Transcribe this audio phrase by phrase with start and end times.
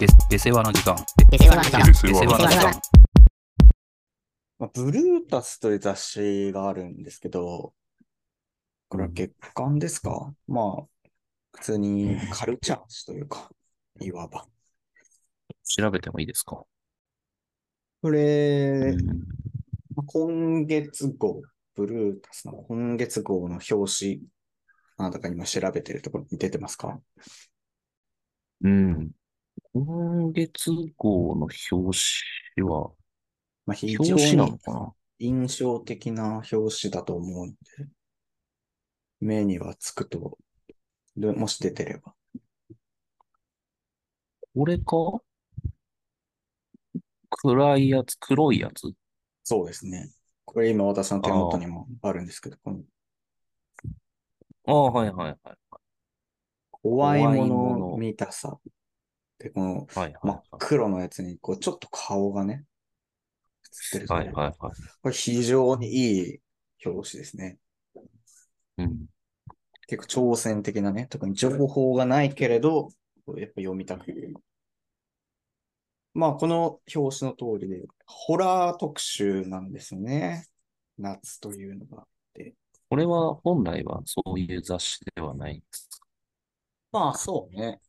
[0.00, 0.96] で、で世話の時間。
[1.30, 1.84] で世話の時間。
[1.84, 2.80] で世話の時間。
[4.58, 7.74] まあ、ブルータスという雑誌があるんですけど、
[8.88, 11.08] これは月刊ですか、まあ、
[11.52, 13.50] 普通にカルチャー誌というか、
[14.00, 14.46] いわば。
[15.64, 16.64] 調べてもいいですか
[18.00, 18.96] これ、
[20.06, 21.42] 今月号、
[21.74, 24.22] ブルータスの今月号の表紙、
[24.96, 26.98] あなたが今調べてるところに出てますか
[28.62, 29.10] うん。
[29.72, 31.98] 今月号の表
[32.56, 32.90] 紙は、
[33.66, 34.92] まあ、非常表紙なのにかな？
[35.20, 37.56] 印象的な表紙だと思うんで、
[39.20, 40.38] 目にはつくと、
[41.16, 42.14] でもし出てれば。
[44.54, 45.22] これか？
[47.30, 48.90] 暗いやつ、黒いやつ？
[49.44, 50.10] そうですね。
[50.44, 52.80] これ今私の手元にもあるんですけど、この
[54.66, 55.56] ああ、はいはいはい。
[56.72, 58.58] 怖い怖いもものの見たさ。
[59.40, 59.86] で、この
[60.22, 62.64] 真っ黒のやつに、こう、ちょっと顔がね、
[63.94, 64.26] 映ってるとはい。
[64.26, 64.72] はいはいはい。
[65.02, 66.40] これ非常にいい
[66.84, 67.56] 表紙ですね。
[68.76, 69.06] うん。
[69.86, 72.90] 結構挑戦的なね、特に情報がないけれど、
[73.36, 74.04] やっぱ読みたく。
[76.12, 80.46] まあ、この表紙の通りで、ホラー特集なんですよね。
[80.98, 82.06] 夏というのが。
[82.90, 86.06] これは本来はそういう雑誌ではないんですか？
[86.90, 87.80] まあ、そうね。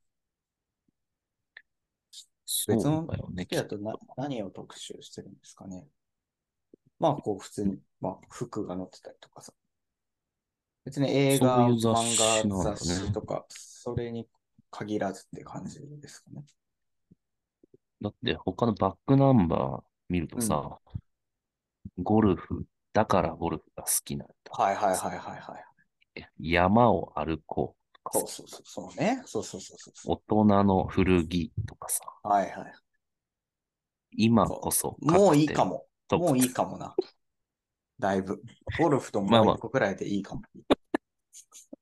[2.67, 3.07] 別の。
[3.35, 5.87] 時だとな何を特集してるんですかね。
[6.99, 9.53] まあ、こう、普通に、まあ、服が載ってたりとかさ。
[10.85, 14.27] 別に映画、そういう漫画、雑誌とか、それに
[14.69, 16.43] 限らずって感じですかね。
[18.01, 20.79] だって他のバックナンバー見るとさ、
[21.99, 24.33] ゴルフ、だからゴルフが好きなんだ。
[24.51, 26.25] はいはいはいはいはい。
[26.39, 27.80] 山を歩こう
[28.11, 29.21] そうそうそう、そうね。
[29.25, 32.27] そうそうそうそうそ大人の古着とかさ、う。
[32.27, 32.73] はいはい。
[34.11, 35.85] 今こそもういいかも。
[36.11, 36.95] もういいかもな。
[37.99, 38.41] だいぶ。
[38.77, 40.41] ゴルフとまあまあもう一個くらいでいいかも。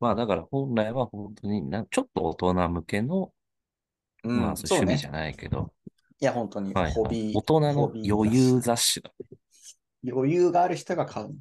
[0.00, 3.32] まあだから本来は本当になちょっと大人向けの、
[4.24, 5.06] うん、まあ趣味じ。
[5.06, 5.72] ゃないけど、
[6.18, 7.36] いや、本当に、はいはいホビー。
[7.36, 9.12] 大人の余裕雑誌だ。
[10.08, 11.36] 余裕がある人が買う。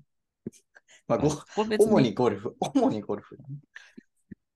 [1.12, 1.30] まあ、ご
[1.66, 2.56] 主にに、ゴルフ。
[2.60, 3.38] 主にゴルフ。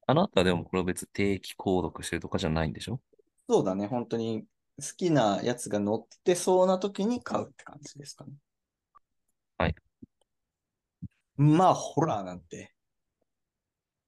[0.07, 3.01] あなたでもこれ別に定期購読してるとかじゃないんでしょ？
[3.49, 3.87] そうだね。
[3.87, 4.45] 本当に
[4.79, 8.31] 好きなやつが乗ってそうな時に買うって感じですかね。
[9.57, 9.75] はい。
[11.37, 12.73] まあ、ホラーなんて、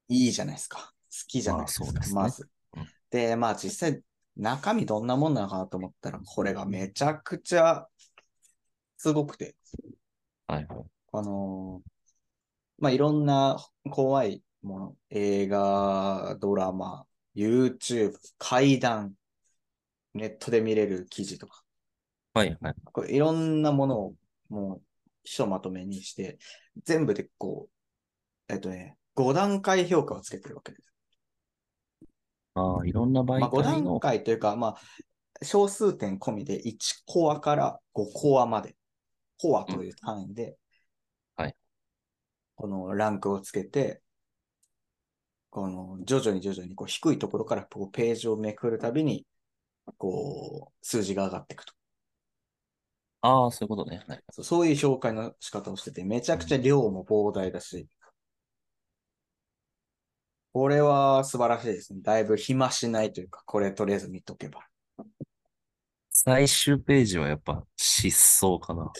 [0.08, 0.78] いいじゃないですか。
[0.78, 0.94] 好
[1.28, 1.86] きじゃないですか。
[1.86, 2.88] まあそうですねまずうん。
[3.10, 4.02] で、まあ実際、
[4.36, 7.88] 中身どんなもんなのかなと思ったら、これがめちゃくちゃ
[8.98, 9.56] すごくて、
[10.48, 10.80] はいはい。
[11.14, 11.97] あのー
[12.80, 13.58] まあ、いろんな
[13.90, 17.06] 怖いもの、映画、ドラマ、
[17.36, 19.14] YouTube、怪談、
[20.14, 21.64] ネットで見れる記事とか、
[22.34, 22.76] はいはい。
[22.84, 24.14] これいろんなものを
[24.50, 24.82] もう
[25.24, 26.38] ひとまとめにして、
[26.84, 27.68] 全部でこ
[28.50, 30.94] う、えっとね、5段階評価をつけてるわけです。
[32.54, 34.78] ああ、いろんな媒まあ、5段階というか、まあ、
[35.44, 38.76] 小数点込みで1コアから5コアまで、
[39.40, 40.56] コアという単位で、はい
[42.58, 44.02] このランクをつけて、
[45.52, 49.26] この徐々に徐々にこう低いところからこうページをめくるたびに、
[49.98, 51.74] こう、数字が上がっていくと。
[53.22, 54.04] ああ、そういうことね。
[54.08, 54.24] はい。
[54.32, 57.88] そうそういう紹介の仕方をしてて、めちゃくちゃ量も膨大だし、
[60.52, 62.02] これは素晴らしいですね。
[62.02, 64.66] だいぶ暇しないというか、これとりあえず見とけば。
[66.10, 68.92] 最終ページはやっぱ失踪かな。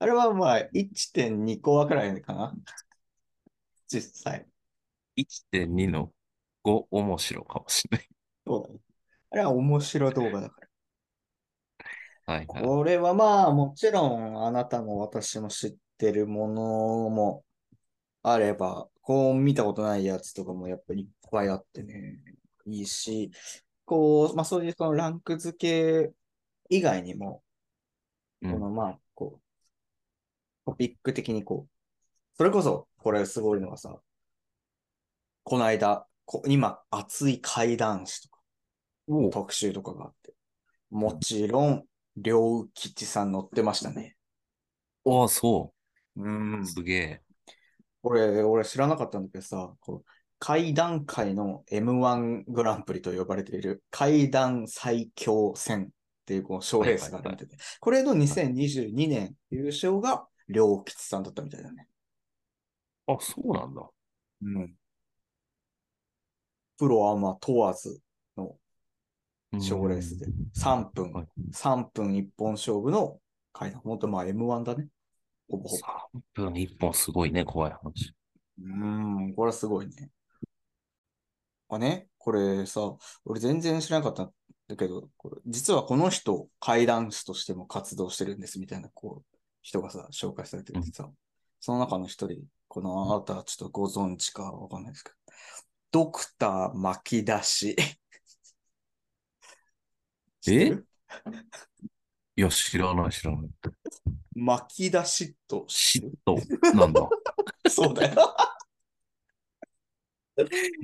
[0.00, 2.54] あれはまあ1.2コアくらいかな？
[3.88, 4.46] 実際。
[5.16, 6.12] 1.2の
[6.64, 8.08] 5面白かもしれない。
[8.46, 8.80] そうだね。
[9.30, 10.60] あれは面白動画だか
[12.26, 12.34] ら。
[12.34, 12.62] はいはい。
[12.62, 16.62] これはまあもちろんあなたも私も知ってるもの
[17.10, 17.44] も
[18.22, 22.18] あれば、こう見たことないやつとかもやっぱりいっぱいあってね、
[22.66, 23.30] いいし、
[23.84, 26.12] こう、まあそういうそのランク付け
[26.68, 27.42] 以外にも、
[28.42, 28.98] うんこのまあ
[30.68, 31.70] トピック的にこう、
[32.36, 33.98] それこそこれすごいのはさ、
[35.44, 38.38] この間、こ今熱い怪談師とか、
[39.32, 40.34] 特集とかがあって、
[40.90, 41.84] もちろん、
[42.16, 44.16] 両吉さん乗ってましたね。
[45.06, 45.72] ああ、そ
[46.16, 46.58] うう。
[46.60, 47.22] んすげえ。
[48.02, 55.88] 俺、俺知らなかったんだけどさ、こう怪談界の M1 グランプリと呼ばれている怪談最強戦っ
[56.26, 61.88] ていうこの賞レースがあってて、これの2022年優勝が両吉さんだったみたいだね。
[63.06, 63.88] あ、そうなんだ。
[64.42, 64.74] うん。
[66.78, 68.00] プロアマ問わず
[68.36, 68.56] の
[69.52, 73.18] うん賞レースで、3分、はい3分一本勝負の
[73.52, 73.80] 階段。
[73.80, 74.88] 本当まあ M1 だね。
[75.48, 75.82] ほぼほぼ。
[75.82, 78.14] 3分1本すごいね、怖い話。
[78.58, 80.10] うーん、これはすごいね。
[81.70, 84.32] あね、これさ、俺全然知らなかったん
[84.68, 91.10] だけど、これ実はこの人、怪談師としても活動してるんですみたいな、こう、人がさ、紹介されててさ、
[91.60, 95.16] その中の一人、このあなたはちょっとご存知かわかんないですけど、
[95.90, 97.76] ドクター巻き出し。
[100.40, 100.86] 知ってる
[102.36, 103.50] いや、知らない、知らない。
[104.34, 107.00] 巻き出しと嫉妬なんだ。
[107.00, 107.08] る
[107.70, 108.36] そうだよ。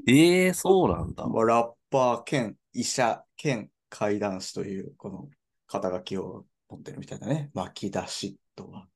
[0.09, 1.27] ええそうなんだ。
[1.29, 5.29] まあラッパー兼医者兼怪談師というこの
[5.69, 7.51] 肩書きを持ってるみたいだね。
[7.55, 8.89] 巻き出しとは。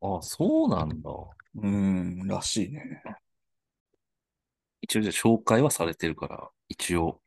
[0.00, 1.10] あ、そうなんだ。
[1.10, 3.02] うーん、らしいね。
[4.80, 7.20] 一応じゃあ紹介はされてるから、一応、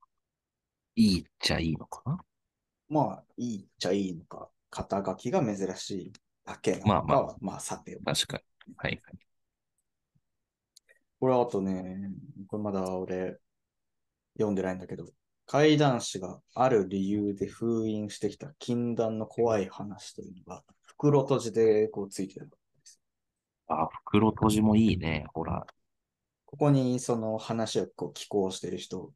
[0.95, 2.17] いいっちゃいいのかな？
[2.87, 6.13] まあ、いいっちゃいいのか、肩書きが珍しい
[6.45, 8.73] だけなのかは、まあままあ、さて確かに。
[8.77, 9.17] はいはい。
[11.19, 12.11] これあとね、
[12.47, 13.37] これまだ俺、
[14.37, 15.05] 読んでないんだけど、
[15.47, 22.99] 怪談師がある理由で封印してきた禁断の怖い話というのが、袋閉じでこうついてるんです。
[23.67, 25.25] あ、袋閉じもいいね。
[25.33, 25.65] ほら。
[26.45, 29.11] ここにその話をこう寄稿してる人、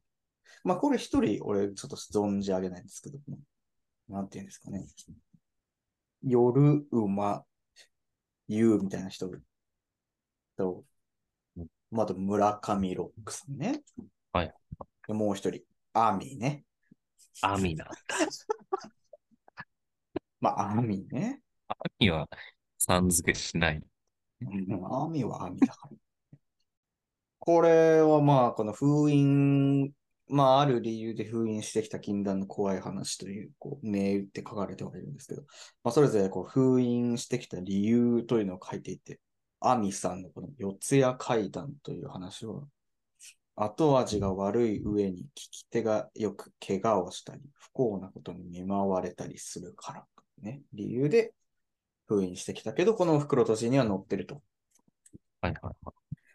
[0.62, 3.18] まあこれ一人俺ちょっと存じ上げないんですけど、
[4.08, 4.84] なんていうんですかね。
[6.22, 7.44] 夜馬、
[8.46, 9.30] ゆうみたいな人
[10.56, 10.84] と、
[11.90, 13.82] まあ、あと村上ロックさんね。
[14.32, 14.54] はい。
[15.08, 15.62] でもう一人、
[15.92, 16.64] アーミーね。
[17.42, 17.94] アミなんだ。
[20.40, 21.42] まあ、アーミーね。
[21.68, 22.28] アミは、
[22.78, 23.82] さん付けしない。
[24.42, 25.96] うんアーミーはアーミーだから。
[27.38, 29.92] これはまあ、この封印、
[30.28, 35.42] まあ、ある理由で封印してきた禁断の怖い話という、こう、銘打って書かれてはいるんですけど、
[35.82, 39.20] まあ、それぞれこう封印してきた理由というのを書いていて、
[39.60, 42.62] アミさんのこの四谷怪談という話は、
[43.56, 50.06] 後味が悪い上に聞き手がよく怪我をしたり、不幸なことに見舞われたりするから、
[50.42, 51.34] ね、理由で
[52.06, 54.42] 封印してきたけど、この袋閉じには載ってると。
[55.40, 55.92] はいはいは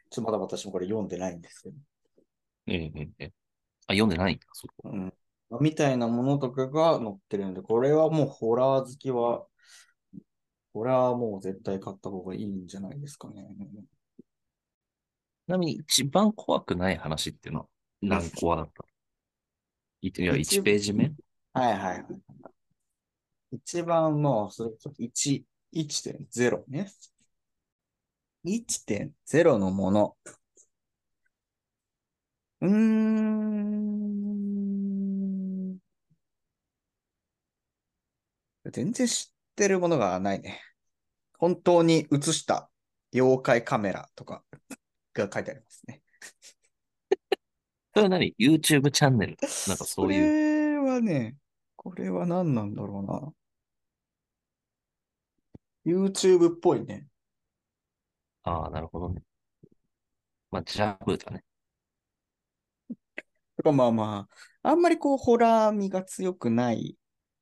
[0.09, 1.75] ちょっとまだ私もこれ読んでないんですけど。
[2.67, 2.73] い。
[2.73, 3.33] ええええええ
[3.87, 4.89] あ、読んでないんだ、そこ。
[4.89, 5.13] うん。
[5.61, 9.45] みたいなものとかが載ってるんで、これはもうホラー好きは、
[10.73, 13.47] これはもう絶対買った方がいいんじゃないですかね。
[15.45, 17.67] ちなみに一番怖くない話っていうのは
[18.01, 18.83] 何コアだった？
[20.01, 21.13] いいや、一1ページ目？
[21.53, 22.05] はいはいはい。
[23.51, 25.43] 一番もう、それこそ1、
[25.73, 26.91] 1.0ね。
[28.43, 30.17] 1.0のもの。
[32.61, 33.45] うーん。
[38.71, 40.59] 全然知ってるものがないね。
[41.37, 42.69] 本当に映した
[43.13, 44.43] 妖怪カメラとか
[45.15, 46.01] が書いてありますね。
[47.93, 49.37] それは何 ?YouTube チャンネル？
[49.67, 50.79] なんかそういう？
[50.81, 51.37] これはね、
[51.75, 53.33] これは何なんだろ
[55.85, 55.95] うな。
[55.95, 57.07] YouTube っぽいね。
[58.43, 59.21] ああ、なるほどね。
[60.51, 61.43] まあ、ジャブだね。
[63.57, 64.27] とかまあま
[64.61, 66.97] あ、あんまりこう、ホラー味が強くない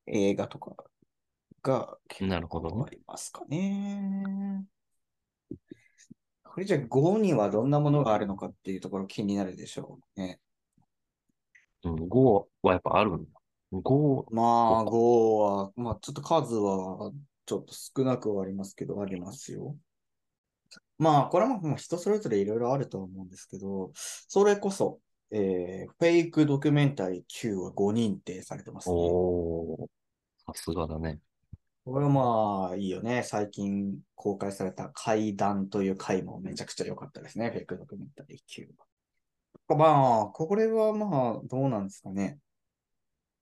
[0.05, 0.75] 映画とか
[1.63, 4.65] が結なるほどありますかね。
[6.53, 10.39] これじゃあ5にはどんなものがあるのかっていうところ気になるでしょうね。
[11.83, 13.29] うん、5はやっぱあるんだ。
[13.71, 17.11] 5、まあ、5は、まあちょっと数は
[17.47, 19.75] ちょっと少なくはありますけど、ありますよ。
[20.99, 24.99] まあ、これももう人それぞれいろいろあると思うんですけど、それこそ、
[25.31, 28.95] えーフェイクドキュメンタリー Q は5認定されてますね。
[28.95, 29.87] おー、
[30.45, 31.19] さすがだね。
[31.85, 33.23] これはまあいいよね。
[33.23, 37.49] 最近公開された怪談という回もめちゃくちゃ良かったですね。
[37.49, 38.69] フェイクドキュメンタリー Q
[39.67, 39.77] は。
[39.77, 42.39] まあ、これはまあどうなんですかね。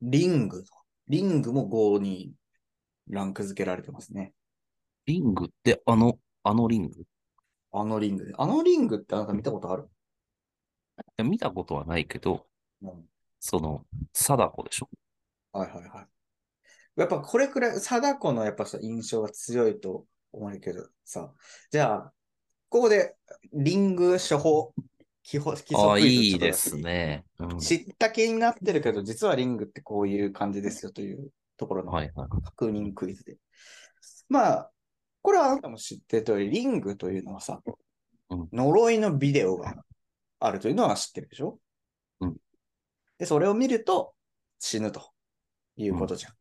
[0.01, 0.63] リング。
[1.07, 2.33] リングも5に
[3.09, 4.33] ランク付けられてますね。
[5.05, 7.01] リングってあの、あのリング？
[7.01, 7.05] い
[7.71, 8.33] あのリングで。
[8.37, 9.87] あのリングってあなた見たことある？
[11.17, 12.47] や見たことはないけど、
[12.81, 13.05] うん。
[13.39, 14.89] その、貞子でしょ？
[15.51, 16.07] はいはいはい。
[16.95, 21.31] やっぱこれくらい、貞子のやっぱさ、印象が強いと思うけどさ、
[21.71, 22.13] じゃあ、
[22.69, 23.15] ここで
[23.53, 24.73] リング処方、
[25.23, 27.25] 基本、基礎いいですね。
[27.39, 27.59] うん。
[27.59, 31.91] 知った気になってるけど、実はリングってこういう感じですよというところの。
[32.43, 33.37] 確認クイズで。
[34.29, 34.71] まあ、
[35.21, 37.75] これはあなたも知ってる通り、リングというのはさ、うん
[38.53, 39.83] 呪いのビデオが
[40.39, 41.59] あるというのは知ってるでしょ？
[42.21, 42.37] うん
[43.17, 44.13] で、それを見ると
[44.57, 45.11] 死ぬと
[45.75, 46.33] いうことじゃん。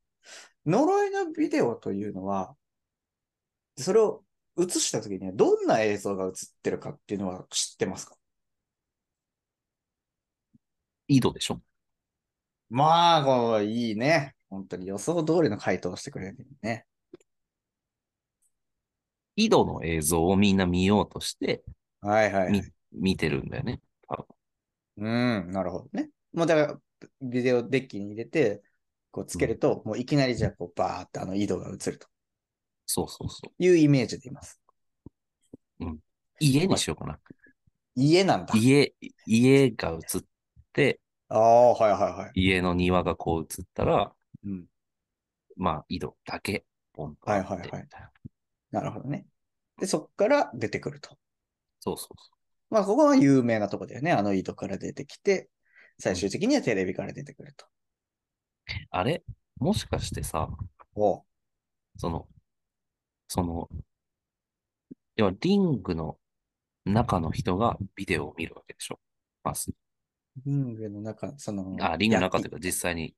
[0.67, 2.57] 呪いのビデオというのは、
[3.77, 4.25] それを
[4.59, 8.17] 映したときにはどんな映像が映ってるかっていうのは知ってますか？
[11.09, 11.61] 井戸でしょ
[12.69, 14.35] まあ、こう、いいね。
[14.49, 16.87] 本当に予想通りの回答をしてくれるね。
[19.37, 21.65] 井戸の映像をみんな見ようとして、
[22.01, 22.63] はいはい、はいみ。
[22.93, 23.81] 見てるんだよね。
[24.99, 26.11] うん、なるほどね。
[26.33, 28.63] もうだから、ビデオデッキに入れて、
[29.11, 32.07] こうつけると、もういきなりじゃあこうバーってあの井戸が映ると
[32.87, 33.63] そうそうそう。
[33.63, 34.61] いうイメージでいます。
[36.41, 37.19] 家にしようかな。
[37.95, 38.55] 家なんだ。
[38.57, 38.95] 家、
[39.27, 40.23] 家が映っ
[40.73, 42.31] て、ああ、はいはいはい。
[42.35, 44.13] 家の庭がこう映ったら、
[44.45, 44.65] うん。
[45.57, 47.71] まあ、井戸だけ、ポンはいはいはい
[48.73, 49.27] ななるほどね。
[49.79, 51.11] で、そっから出てくると。
[51.79, 52.31] そうそうそ
[52.71, 54.13] まあ、ここは有名なとこだよね。
[54.13, 55.49] あの井戸から出てきて、
[55.99, 57.67] 最終的にはテレビから出てくると。
[58.85, 58.87] う。
[58.91, 59.23] あれ？
[59.59, 60.49] もしかしてさ、
[60.95, 61.25] お
[61.97, 62.27] その、
[63.29, 63.69] その、
[65.17, 66.17] 要はリングの
[66.85, 68.99] 中の人がビデオを見るわけでしょ？
[69.45, 69.73] まず。
[70.45, 73.15] リングの中、その、あ、リングの中というやか実際に、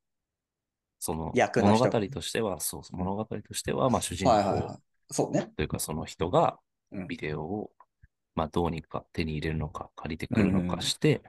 [0.99, 4.79] その役の人物語としては、そうそう、物語としては、まあ主人公はいはいはい。
[5.13, 5.53] そうね。
[5.57, 6.59] というかその人が
[6.91, 7.71] うんビデオを、
[8.35, 11.23] まあどうにか手に入れるのか借りてくるのかして、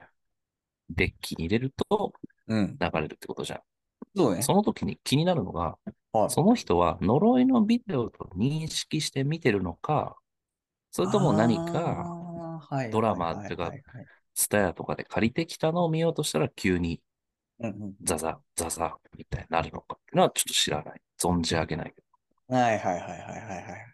[0.90, 2.12] デッキに入れると
[2.46, 2.76] うん。
[2.80, 3.60] 流れるってことじゃん。
[4.16, 4.42] そうね。
[4.42, 5.92] その時に気になるのが、はい
[6.28, 10.16] その人は呪いのビデオと認識して見てるのか、
[10.92, 12.60] それとも何か、
[12.92, 17.00] ドラマっていうかはいはいはいツタヤとかで借りてきたのを見ようとしたら急に
[18.02, 21.00] ザザ、ザザみたいになるのかっていうのはちょっと知らない。
[21.18, 22.02] 存じ上げないけ
[22.48, 22.56] ど。
[22.56, 23.86] はいはいはいはいはいはい。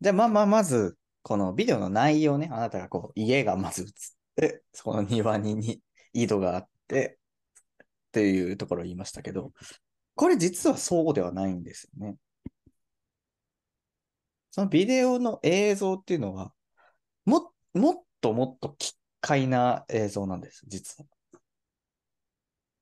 [0.00, 3.88] じゃあまあまあ、まず、このビデオの内容ね、あなたがこう、家がまず映っ
[4.36, 5.80] て、その庭にに
[6.12, 7.18] 井戸があって、
[8.18, 9.52] っていうところを言いましたけど、
[10.16, 12.16] これ実はそうではないんですよね。
[14.50, 16.52] そのビデオの映像っていうのは、
[17.24, 21.04] も、もっともっと奇怪な映像なんです、実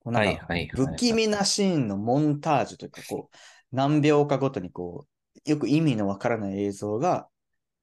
[0.05, 0.11] は。
[0.11, 3.37] なんか不気味なシーンのモンタージュというか、こう、
[3.73, 5.07] 何秒かごとにこ
[5.47, 7.29] う、よく意味のわからない映像が、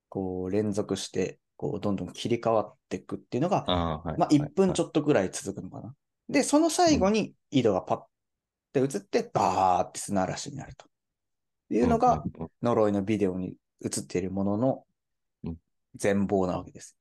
[0.10, 4.18] こう、連続して、こう、どんどん切り替わっていくっていうのが、ああ、はい。
[4.18, 5.94] まあ、1分ちょっとぐらい続くのかな。
[6.34, 8.02] で、その最後に井戸がパッ
[8.74, 10.88] て映って、バーって砂嵐になると。
[11.70, 12.24] いうのが、、
[12.62, 13.54] 呪いのビデオに
[13.86, 14.86] 映っているものの
[15.44, 15.58] うん
[15.96, 16.98] 全貌なわけです。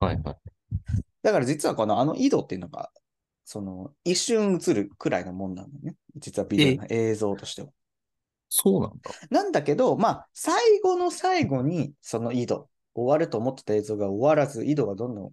[0.00, 0.36] はいはい。
[1.22, 2.90] だから実はこのあの井戸っていうのが、
[3.44, 5.96] その一瞬映るくらいのもんなんだよね。
[6.16, 7.68] 実はビデオの映像としては。
[8.48, 9.10] そうなんだ。
[9.30, 15.32] なんだけど、まあ、最後の最後にその井戸、終わると思ってた映像が終わらず、井戸がどんどん、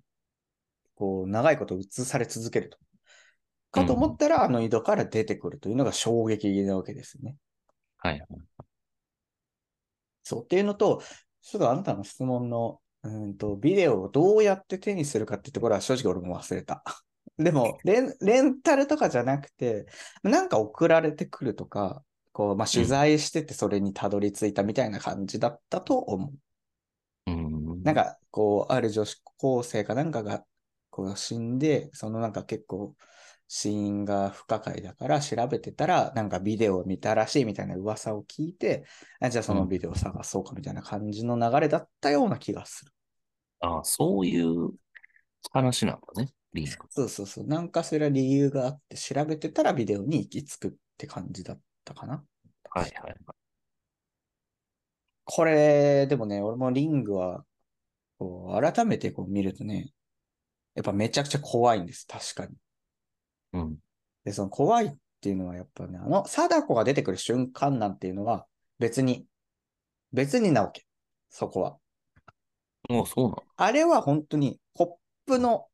[0.96, 2.77] こう、長いこと映され続けると。
[3.72, 7.36] かと思ったら、あの井戸から出てくるというのが衝撃なわけですね。
[7.98, 8.28] はいはい。
[10.24, 10.44] そう。
[10.44, 11.02] っていうのと、
[11.42, 16.84] ちょっとあなたの質問の、うんと、ビデオをどうやって手にするかっていうところは正直俺も忘れた。
[17.38, 19.86] でも、レン、レンタルとかじゃなくて、
[20.24, 26.28] なんか送られてくるとか、こう、まあ、取材しててそれにたどり着いたみたいな感じだったと思
[27.28, 27.32] う。
[27.32, 27.84] うん。
[27.84, 30.46] なんか、こう、ある女子高生かなんかが、
[30.90, 32.96] こう、死んで、そのなんか結構、
[33.51, 38.86] 死因が不可解だから調べてたら、なんかビデオを見たらしいみたいな噂を聞いて、
[39.20, 42.91] あじゃあそのビデオを探そうかみたいな感じの流れだったような気がする。
[43.60, 44.70] ああ、そういう
[45.51, 46.86] 話なんだね、リンク。
[46.91, 47.48] そうそうそう。
[47.48, 52.24] なんかしら理由があって調べてたらビデオに行き着くって感じだったかな。
[52.70, 53.15] はいはい。
[55.25, 57.46] これ、でもね、俺もリングは、
[58.20, 59.91] こう、改めてこう見るとね、
[60.75, 62.56] やっぱめちゃくちゃ怖いんです、確かに。
[63.53, 63.77] うん。
[64.24, 64.91] で、その怖いっ
[65.22, 68.46] ていうのはやっぱね、あの、貞子が出てくる瞬間なんていうのは
[68.79, 69.25] 別に、
[70.13, 70.86] 別になわけ。
[71.29, 71.77] そこは。
[72.89, 73.44] もうそうなの？
[73.58, 74.88] あれは本当にコッ
[75.27, 75.68] プの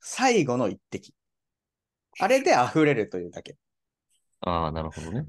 [0.00, 1.14] 最後の一滴。
[2.20, 3.56] あれで溢れるというだけ。
[4.40, 5.26] ああ、なるほどね。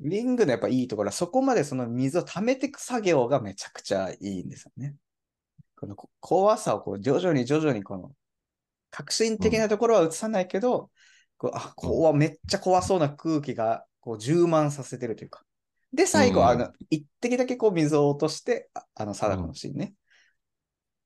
[0.00, 4.94] リングのやっぱいいところはそこまでその水を溜めていく作業がめちゃくちゃいいんですよね。
[5.78, 8.12] このこ怖さをこう徐々に徐々にこの
[8.90, 10.90] 革新的なところは映さないけど、
[11.38, 15.42] こうあ、怖、めっちゃ怖そうな空気がこう充満させてるというか。
[15.92, 19.94] で、最後、うんあの、一滴だけこう水を落として、ああの、貞子のシーンね。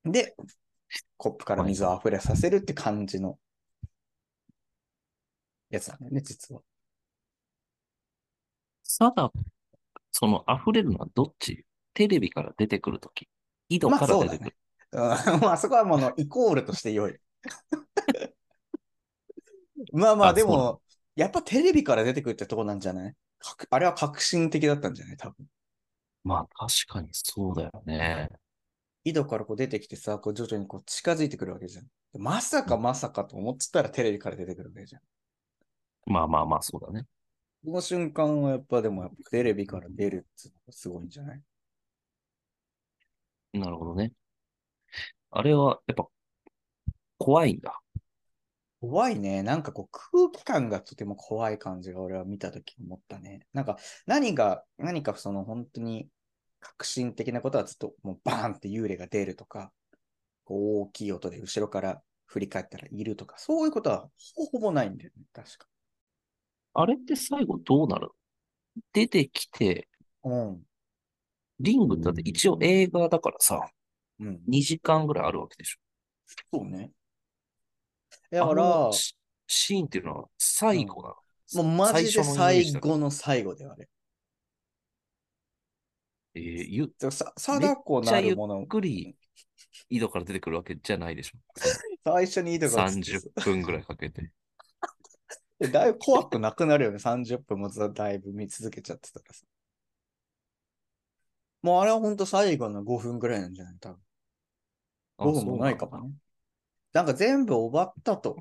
[0.04, 0.34] で、
[1.16, 3.38] コップから水を溢れさせるって感じの
[5.70, 6.62] やつなんだよね、実は。
[8.99, 9.30] ただ、
[10.12, 11.64] その溢れるのはどっち？
[11.94, 13.28] テレビから出てくるとき。
[13.68, 14.56] 井戸まあから出てくる？
[14.92, 15.32] そうだね。
[15.32, 17.16] うん まあそこはもうイコールとして良い。
[19.92, 20.82] まあまあ、でも、
[21.16, 23.14] やっぱテレビから出てくるってとこなんじゃない？
[23.70, 25.16] あれは革新的だったんじゃない？
[25.16, 25.46] 多分。
[26.25, 28.28] まあ確かにそうだよね。
[29.04, 31.87] 井戸からこう出てきてさ、こう徐々にこう近づいてくるわけじゃん。
[32.18, 35.02] まさかまさかと思ってたらテレビから出てくるわけじゃん。
[36.06, 37.06] まあまあまあそうだね。
[37.64, 41.42] この瞬間はやっぱでもやっぱテレビから出るってのがすごいんじゃない？
[43.54, 44.12] なるほどね。
[45.30, 46.06] あれはやっぱ
[47.18, 47.80] 怖いんだ。
[48.80, 49.42] 怖いね。
[49.42, 53.46] なんかこう空気感がとても怖い感じが俺は見たとき思ったね。
[53.52, 56.08] なんか何が、何かその本当に
[56.60, 59.70] 革新的なことはずっともうバーンって幽霊が出るとか、
[60.46, 65.25] 大きい音で後ろから振り返ったらいるとか、そういうことはほぼほぼないんだよね。
[65.32, 65.66] 確か。
[66.72, 68.06] あれって最後どうなる？
[68.06, 68.12] の
[68.92, 69.88] 出てきて、
[70.25, 70.62] うん。
[71.58, 73.68] リングってだって一応映画だからさ、
[74.20, 74.40] うん。
[74.49, 75.78] 2時間ぐらいあるわけでしょ。
[76.52, 76.92] そうね。
[78.38, 81.14] だかあら、のシシーンっていうのは最後な
[81.52, 81.62] の？
[81.62, 83.88] もうマジで最後の最後であれ。
[86.34, 89.16] えーゆさ、貞子なるものゆっ、くり
[89.90, 91.38] 井戸から出てくるわけじゃないでしょ。
[92.04, 94.30] 最初にいいとこ30分ぐらいかけて。
[95.72, 96.99] だいぶ怖くなくなるよね。
[96.99, 99.44] 30分もずっとだいぶ見続けちゃってたらさ。
[101.62, 103.75] もうあれは本当最後の5分ぐらいなんじゃない？
[103.80, 104.02] 多分。
[105.18, 106.14] あ5分もないかもね。
[106.92, 108.37] なんか全部終わったと。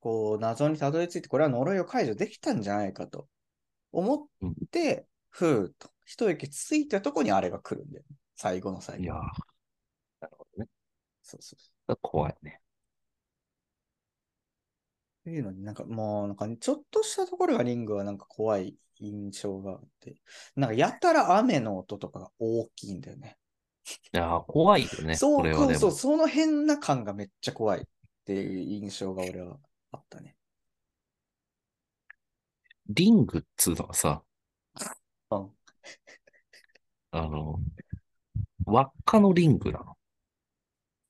[0.00, 3.28] こう、謎にたどり着いて、これは呪いを解除できたんじゃないかと
[3.92, 4.28] 思っ
[4.70, 8.16] て、ふーっと、一息ついたとこにあれが来るんだよね。
[8.36, 9.04] 最後の最後。
[9.04, 9.18] いやー
[10.20, 10.68] なるほどね。
[11.22, 11.98] そうそうそう。
[12.02, 12.60] 怖いね。
[15.22, 20.14] っていうのになんかもうなんかちょっとしたところがリングはなんか怖い印象があって、
[20.54, 23.36] なんかやたら雨の音とかが大きいんだよね。
[24.12, 25.14] いやー怖いよね。
[25.16, 25.54] そう。
[25.54, 27.84] そうそう、その変な感がめっちゃ怖いっ
[28.24, 29.58] ていう印象が俺は
[29.92, 30.36] あったね。
[32.88, 34.22] リングっつうのはさ、
[35.30, 35.50] うん。
[37.10, 37.60] あの、
[38.64, 39.96] 輪っかのリングなの？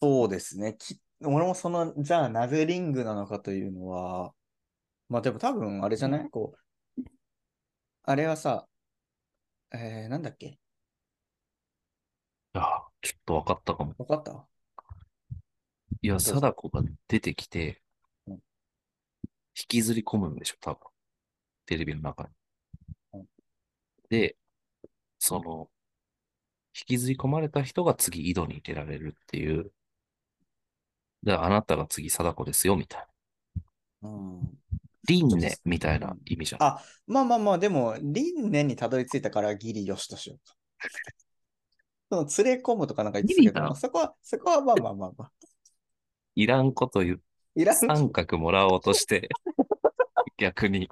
[0.03, 0.77] そうですね。
[0.79, 4.35] き俺もその、じゃあなぜリングなのかというのは、
[5.09, 6.31] まあでも多分あれじゃない？
[6.31, 6.55] こ
[6.99, 7.03] う、
[8.05, 8.69] あれはさ、
[9.73, 10.59] えー、なんだっけ？
[13.07, 13.95] ちょっと分かったかも。
[13.99, 14.47] わかった？
[16.03, 17.81] いや、ぞ貞子が出てきて、
[18.27, 18.39] うん
[19.59, 20.81] 引きずり込むんでしょ、多分。
[21.65, 22.29] テレビの中に
[23.15, 23.25] うん。
[24.11, 24.37] で、
[25.19, 25.71] その、
[26.79, 29.73] 引きずり込まれた人が次井戸に入れられるっていう。
[31.23, 33.07] で、あなたが次貞子ですよ、みたい
[34.03, 34.11] な。
[34.11, 34.59] うん。
[35.09, 36.63] 輪廻みたいな意味じゃん。
[36.63, 40.55] あ、まあまあまあ、でも、輪廻にたどり着いたからギリよしとしようか。
[42.11, 45.31] その連れ込むとかなんか言ってたけど、そこは、そこはまあまあまあまあ。
[46.35, 47.23] いらんこと言う。
[47.57, 47.77] いらん。
[47.77, 49.29] 三角もらおうとして、
[50.39, 50.89] 逆に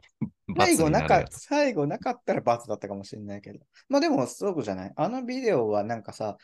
[0.49, 1.25] 罰最後なか。
[1.31, 3.61] 最後なかったら罰だったかもしれないけど。
[3.89, 4.93] まあでも、そうじゃない？
[4.97, 6.37] あのビデオはなんかさ、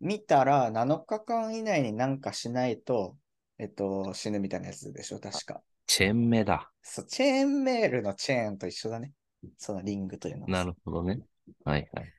[0.00, 3.16] 見たら7日間以内になんかしないと、
[3.58, 5.62] えっと、死ぬみたいなやつでしょ、確か。
[5.86, 6.70] チェーン目だ。
[6.82, 9.12] そう、チェーンメールのチェーンと一緒だね。
[9.58, 10.48] そのリングというのは。
[10.48, 11.20] なるほどね。
[11.64, 12.12] はいはい。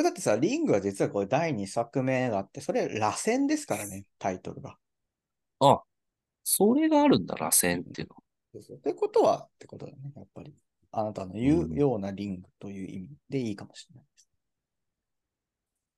[0.00, 4.78] これだってさ、リングは実はこれ第2作目があって、それ螺旋ですからね、タイトルが。
[5.58, 5.82] あ、
[6.42, 8.14] それがあるんだ、螺旋っていうの。
[8.54, 10.54] そうそうってことは、ってことだね、やっぱり。
[10.92, 14.30] あなたの言うようなリングという意味でいいかもしれないです。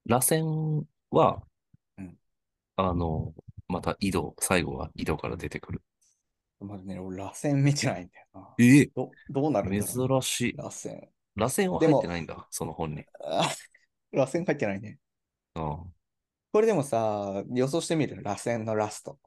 [0.06, 1.40] 螺旋は、
[1.96, 2.16] うん
[2.74, 3.32] あの、
[3.68, 5.82] また井戸、最後は井戸から出てくる。
[6.58, 8.54] まだね、俺螺旋見てないんだよな。
[8.58, 10.54] ええどどうなるんだ珍しい。
[10.56, 11.00] 螺旋。
[11.36, 13.04] 螺旋はでも入ってないんだ、その本に。
[14.14, 14.98] あ螺旋入ってないね。
[15.54, 15.78] あ
[16.52, 18.22] これでもさ、予想してみる？
[18.22, 19.18] 螺旋のラスト。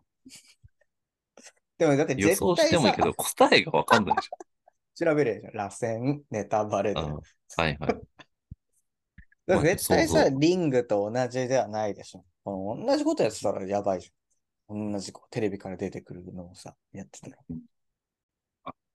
[1.77, 4.29] でもだって予絶対さ想してもいいけ、ど、答えがわかんないでし
[5.03, 5.53] 調べれじゃん。
[5.53, 6.99] 螺旋、ネタバレで。
[7.01, 7.13] はい
[7.57, 7.77] はい。
[9.47, 12.25] だ絶対さ、リングと同じではないでしょ。
[12.43, 14.91] この同じことやってたらやばいじゃん。
[14.91, 17.37] 同じこうテレビから出てくるのをさ、やってたら。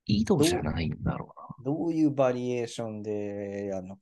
[0.05, 4.01] 井戸じゃないんだろどういうバリエーションでやるのか。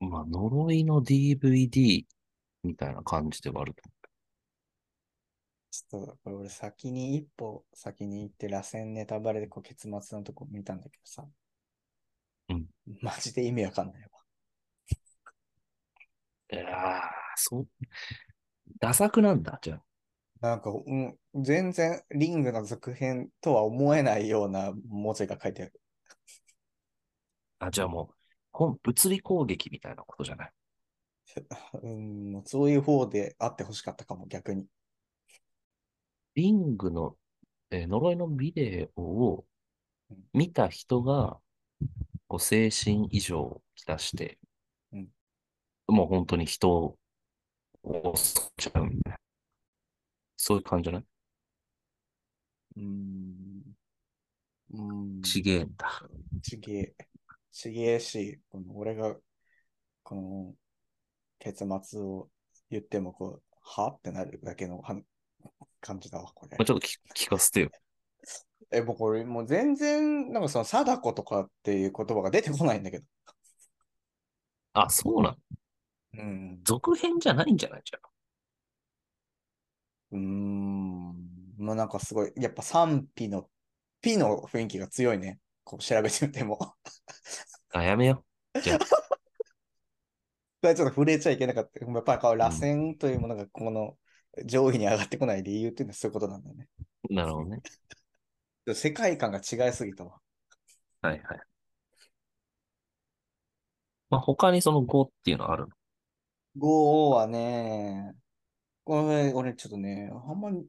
[0.00, 2.06] まあ、呪いの DVD
[2.62, 3.82] みたいな感じではあると
[5.70, 11.24] ちょっと、これ俺先に一歩先に行って、螺旋ネタバレでこう結末のとこ見たんだけどさ。
[12.48, 12.66] うん。
[13.02, 14.08] マジで意味わかんないわ。
[16.50, 17.00] いやー、
[17.36, 17.68] そう、
[18.80, 19.82] ダ作なんだ、じゃあ。
[20.40, 25.80] なんか、うん、全然リングの続編とは思えないような文字が書いてある。
[27.58, 28.17] あ、じゃあもう、本、
[28.66, 30.52] 物理攻撃みたいなことじゃない？
[31.82, 31.88] う
[32.40, 34.66] ん、そういう方であってほしかったかも、逆に。
[36.34, 37.16] リングの
[37.70, 39.46] えー呪いのビデオを
[40.10, 41.38] うん見た人が、
[42.28, 44.38] こう精神異常をきたして、
[44.92, 45.08] うん
[45.88, 46.98] もう本当に人を
[48.16, 49.18] 襲っちゃうみたいな。
[50.36, 51.04] そういう感じじゃない？
[52.76, 53.62] うーん。
[54.70, 55.22] うーん。
[55.22, 56.02] ちげえんだ。
[56.42, 57.07] ちげえ。
[57.52, 59.16] ちげえし、この俺が、
[60.02, 60.54] この、
[61.38, 62.30] 結末を
[62.70, 63.88] 言っても、こう、は？
[63.88, 64.82] ってなるだけの
[65.80, 66.66] 感じだわ、これまあ、。
[66.66, 67.70] ちょっと聞聞かせてよ。
[68.70, 73.06] え、もうこれ、もう全然、なんかその、貞子とかっていう言葉が出てこないんだけど。
[74.74, 75.36] あ、そうなの
[76.14, 76.60] うん。
[76.64, 77.82] 続編じゃないんじゃない？
[77.84, 77.98] じゃ
[80.10, 80.22] うーん。
[81.58, 83.48] もうなんかすごい、やっぱ賛否の、
[84.00, 85.38] ピの雰囲気が強いね。
[85.68, 86.56] こう調べてみても。
[86.56, 86.74] こ
[87.72, 87.78] あ。
[87.78, 88.60] あ、やめよう。
[88.62, 88.78] じゃあ、
[90.66, 91.84] れちょっと触れちゃいけなかった。
[91.84, 93.98] やっぱりこう螺旋というものがこの
[94.46, 96.68] 上位に上がってこない理由っていうのはそういうことなんだよね。
[97.10, 97.60] なるほどね。
[98.74, 100.18] 世界観が違いすぎたわ。
[101.02, 101.40] はいはい。
[104.08, 105.68] まあ、他にその5っていうのはあるの
[106.56, 108.14] ？5はね、
[108.84, 110.66] これ、俺ちょっとね、あんまり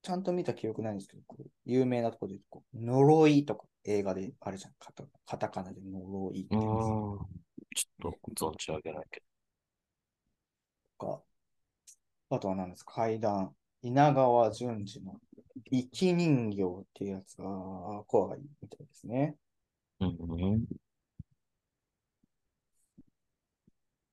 [0.00, 1.22] ちゃんと見た記憶ないんですけど、
[1.66, 4.72] 有名なところで言うとこう、呪いとか映画であるじゃん。
[4.78, 7.18] カタカタカナで呪いってういうーん。
[7.74, 9.22] ちょっと存じ上げないけ
[10.98, 11.22] か。
[12.30, 13.54] あとは何ですか階段。
[13.82, 15.20] 稲川淳二の
[15.70, 17.44] 生き人形っていうやつが
[18.06, 19.36] 怖いみたいですね。
[19.98, 20.08] ど。
[20.08, 20.64] うん。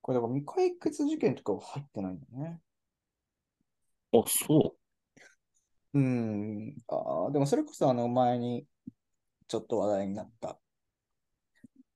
[0.02, 2.60] これだから未解決事件とかは入ってないんだね。
[4.12, 4.76] あ、そ
[5.94, 6.00] う。
[6.00, 6.76] うん。
[6.88, 8.66] ああ、でもそれこそあの前に
[9.50, 10.60] ちょっと話題になった、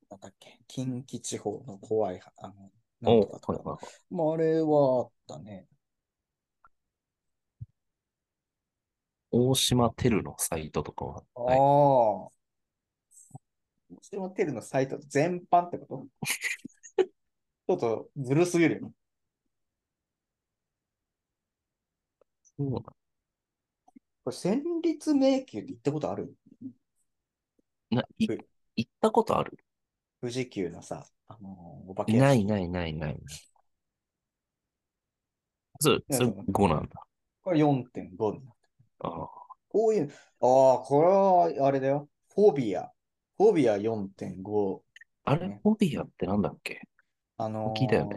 [0.09, 3.79] なんだっけ、近畿地方の怖い、あの、なんおとかとか。
[4.09, 5.67] まあ、あれはあったね。
[9.31, 11.43] 大島テルのサイトとかはああ。
[11.43, 11.59] ない？
[13.89, 16.07] もちろんテルのサイト全般ってこと？
[17.67, 18.91] ちょっとずるすぎるよね。
[22.57, 22.83] そうなの
[24.23, 26.35] これ、戦慄迷宮って行ったことある？
[27.93, 28.37] な、い、ふ
[28.75, 29.57] 行ったことある？
[30.21, 33.19] 富士急のさ、あのーお化けい屋敷ないないないない。
[35.79, 37.05] それ、そう5なんだ。
[37.43, 39.29] これ4.5になってああ。
[39.69, 41.07] こういう、ああ、これ
[41.59, 42.07] はあれだよ。
[42.33, 42.89] フォビア。
[43.37, 44.81] フォビア4.5。
[45.25, 45.47] あれ？
[45.47, 46.81] ねホビアってなんだっけ？
[47.37, 48.15] あのー聞いたよね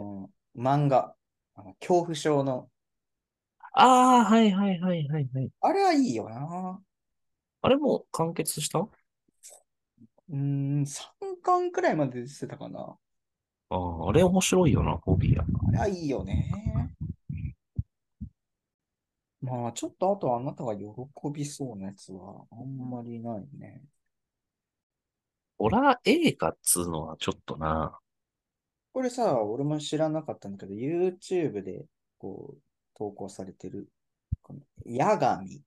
[0.55, 1.13] 漫画。
[1.55, 2.69] あの恐怖症の。
[3.73, 5.49] ああ、はいはいはいはいはい。
[5.61, 6.79] あれはいいよな。
[7.61, 8.87] あれもう完結した？
[10.29, 10.37] うー
[10.81, 12.97] ん、3巻くらいまで出てたかな。
[13.69, 15.41] ああ、あれ面白いよな、ホビア。
[15.41, 16.51] あれはいいよね。
[19.41, 20.83] まあ、ちょっとあとあなたが喜
[21.33, 23.81] びそうなやつはあんまりないね。
[25.57, 27.97] ホラー映画っつうのはちょっとな。
[28.93, 31.85] これさ、俺も知らなかったんだけど、YouTube で
[32.17, 32.61] こう
[32.95, 33.87] 投稿されてる、
[34.41, 35.61] このヤガミ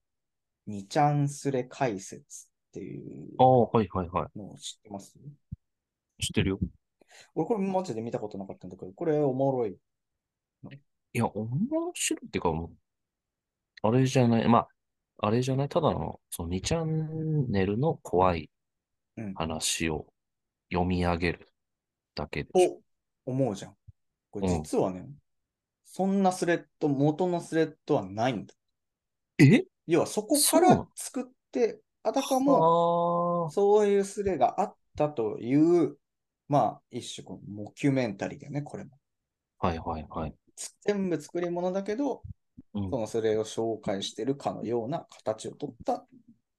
[0.66, 4.38] 二ちゃんスレ解説っていうああ、はいはいはい。
[4.38, 5.18] のを知ってます？
[6.20, 6.59] 知ってるよ。
[7.35, 9.76] 俺これマジで見たことなかったんだけど、これおもろい。
[11.12, 11.48] いや、面
[11.92, 14.59] 白いっていうかもう、あれじゃない、ま
[15.18, 18.48] あ、あれじゃない、ただの、その2チャンネルの怖い
[19.16, 20.06] うん話を
[20.70, 21.48] 読み上げる
[22.14, 22.70] だけでしょ。
[22.70, 22.80] と
[23.26, 23.74] 思うじゃん。
[24.30, 25.09] これうん実はね、
[25.85, 28.54] そんなスレッド、元のスレッドはないんだ。
[29.38, 29.64] え？
[29.88, 30.88] 要はそこかそうならの？
[30.94, 32.68] 作って、あたかも
[33.46, 35.96] あそういうスレがあったという、
[36.48, 38.98] まあ一種このモキュメンタリーだよね、これも。
[39.58, 40.34] あ、はいはいはい。
[40.56, 42.22] つ全部作り物だけど、
[42.74, 46.06] うんそのスレを紹介してるかのような形をとった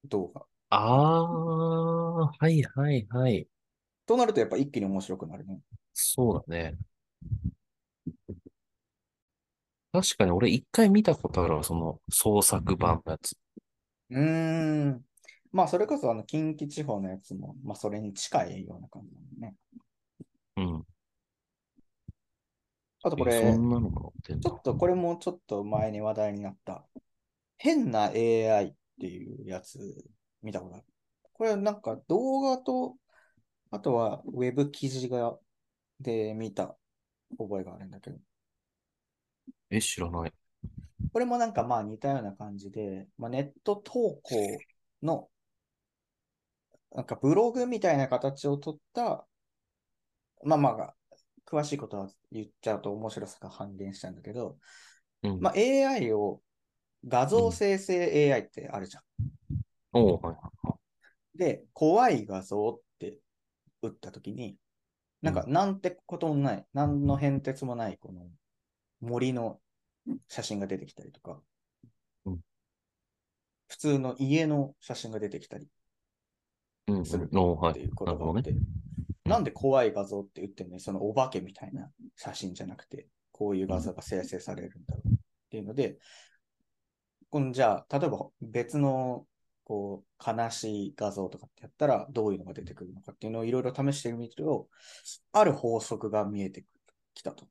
[0.06, 0.46] 動画。
[0.70, 3.48] ああ、はいはいはい。
[4.06, 5.60] となるとやっぱ一気に面白くなるね。
[5.94, 6.78] そうだね。
[9.94, 13.36] 確かに俺一回見たことあるわ、その創作版のやつ。
[14.10, 15.06] うーん。
[15.52, 19.56] まあそれこそあの近畿地方のやつも、まあそれに近いような感じだね。
[20.58, 20.86] うん。
[23.04, 23.42] あとこれ、
[24.42, 26.86] ちょっとこれもちょっと前に話題になった、
[27.58, 29.80] 変な AI っていうやつ
[30.42, 30.86] 見たことある。
[31.34, 32.96] これなんか動画と、
[33.72, 35.38] あとはウェブ記事が
[36.00, 36.76] で見た
[37.38, 38.18] 覚えがあるんだけど、
[39.70, 40.34] え、知らない。
[41.14, 43.92] これもなんかまあ似たような感じで、まあ、ネット投
[44.24, 44.60] 稿
[45.02, 45.30] の、
[46.94, 49.26] なんかブログみたいな形をとった、
[50.44, 50.96] まあまあ、
[51.46, 54.58] 詳しいことは言っちゃうと面白さが半減したんだけど、
[55.24, 55.40] うん。
[55.40, 56.42] まあ、AI を
[57.08, 59.04] 画像生成 AI ってあるじゃん。
[59.94, 60.76] おーはいは
[61.36, 63.20] で、怖い画像って
[63.82, 64.58] 打ったときに、
[65.22, 68.28] なんか、なんてこともない、何の変哲もない、この
[69.00, 69.60] 森の
[70.28, 71.42] 写真が出てきたりとか、
[72.26, 72.40] うん
[73.68, 75.70] 普通の家の写真が出てきたり。
[77.06, 77.26] する。
[77.26, 78.54] っていうことがあって、。
[79.26, 80.76] なんで怖い画像って打ってんの？
[80.76, 85.14] に、そのお化けみたいな写真じゃなくて、こういう画像が生成されるんだろうっ
[85.50, 85.98] ていうので、
[87.30, 89.26] このじゃあ、例えば別の
[89.64, 94.68] こう悲しい画像とかってやったら、どういうのが出てくるのかっていうのをいろいろ試してみると、
[95.32, 96.66] ある法則が見えて
[97.14, 97.46] きたと。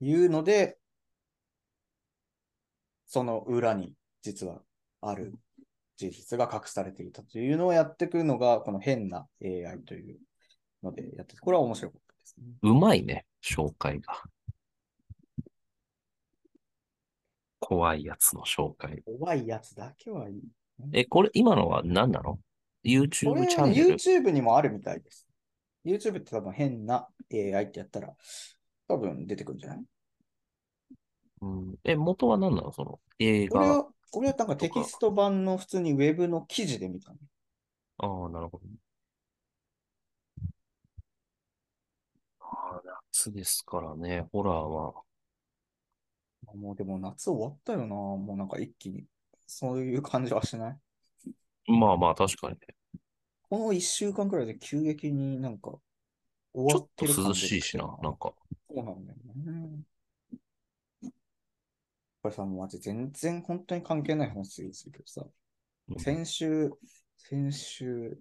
[0.00, 0.78] いうので、
[3.06, 4.62] その裏に実は
[5.00, 5.34] ある
[6.10, 10.18] 事実が隠されていたというのをやってくるのが、この変な AI という
[10.82, 12.46] のでやってて、これは面白かったですね。
[12.62, 14.20] うまいね、紹介が。
[17.60, 19.02] 怖いやつの紹介。
[19.04, 20.42] 怖いやつだけはいい。
[20.92, 22.34] え、これ、今のは何なの？
[22.34, 22.40] こ
[22.84, 25.28] ?YouTube チャンネル YouTube にもあるみたいです。
[25.84, 28.12] YouTube って多分変な AI ってやったら、
[28.88, 29.84] 多分出てくるんじゃない？
[31.42, 32.72] うん、え、元は何なの？
[32.72, 33.86] その映画。
[34.12, 37.16] これは、なんかテキスト版の普通にウェブの記事で見たの。
[37.98, 38.64] ああ、なるほど。
[42.40, 42.44] あ
[42.76, 44.92] あ、夏ですからね、ホラーは。
[46.54, 47.86] もうでも夏終わったよな。
[47.86, 49.06] もうなんか一気に。
[49.46, 51.72] そういう感じはしない？
[51.72, 52.60] まあまあ、確かにね。
[53.48, 55.72] この一週間くらいで急激になんか
[56.52, 58.34] 終ちょっわってると涼感出てきしいしたな、なんか。
[58.68, 59.91] そうなんだよね。
[62.22, 65.24] これさ、もうマジ全然本当に関係ない話するけどさ、
[65.88, 66.70] うん先週、
[67.18, 68.18] 先週、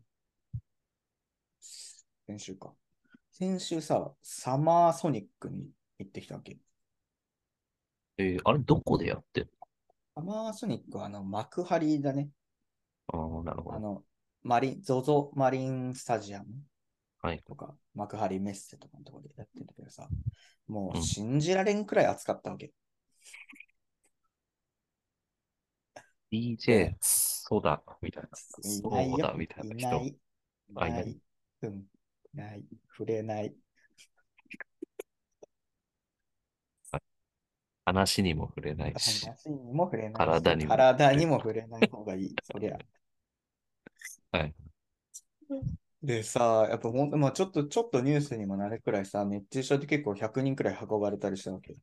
[2.28, 2.74] 先週か。
[3.32, 6.58] 先週さ、サマーソニックに行ってきたわけ。
[8.18, 9.50] えーあれ、どこでやってん
[10.16, 12.30] サマーソニックはあの幕張だね。
[13.14, 13.78] のああ、なるほど。
[13.78, 14.04] あの、
[14.44, 16.48] マリン、ゾゾマリンスタジアム
[17.22, 17.44] はい。
[17.46, 20.10] とか、幕張メッセとかのところでやってるんだけどさ、
[20.68, 22.74] もううん信じられんくらい暑かったわけ。
[26.32, 28.30] DJ、そうだ、みたいな。
[28.64, 29.90] いないよそうだ、みたいない人。
[29.90, 30.16] ない。
[30.74, 31.18] ないない。
[31.64, 31.84] うん。
[32.34, 32.66] ない。
[32.98, 33.54] 触れない。
[37.84, 39.26] 話にも触れないし。
[39.26, 40.18] 話にも触れないし。
[40.18, 42.36] 体にも体にも触れない方がいい。
[42.44, 42.78] そりゃ。
[44.32, 44.54] はい。
[46.02, 51.76] でさ、やっぱほんまあちょっと、ちょっとニュースにもなるくらいさ、熱中症で結構100人くらい運ばれたりしたわけ。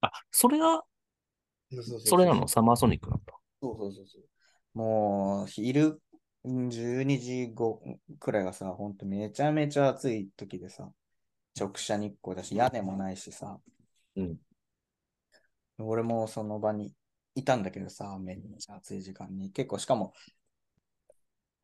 [0.00, 0.82] あ、それが、
[1.72, 2.48] そうそうそれなの？
[2.48, 3.39] サマーソニックなんだ。
[3.60, 4.22] そうそうそうそう。
[4.78, 6.00] もう、昼
[6.44, 7.82] 12時後
[8.18, 10.90] くらいがさ、ほんとめちゃめちゃ暑い時でさ、
[11.58, 13.60] 直射日光だし、屋根もないしさ、
[14.16, 14.38] うん。
[15.78, 16.94] 俺もその場に
[17.34, 19.50] いたんだけどさ、めっちゃ暑い時間に。
[19.50, 20.12] 結構、しかも、